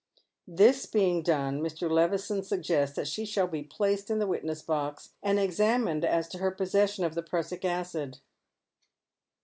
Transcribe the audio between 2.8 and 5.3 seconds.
that she shall be placed in the witness box,